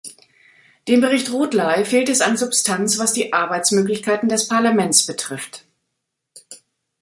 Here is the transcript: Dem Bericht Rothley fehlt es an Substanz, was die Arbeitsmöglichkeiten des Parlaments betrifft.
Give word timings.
Dem 0.87 0.99
Bericht 0.99 1.31
Rothley 1.31 1.85
fehlt 1.85 2.09
es 2.09 2.21
an 2.21 2.35
Substanz, 2.35 2.97
was 2.97 3.13
die 3.13 3.33
Arbeitsmöglichkeiten 3.33 4.29
des 4.29 4.47
Parlaments 4.47 5.05
betrifft. 5.05 5.63